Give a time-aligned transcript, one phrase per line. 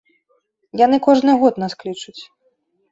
[0.85, 2.21] Яны кожны год нас клічуць.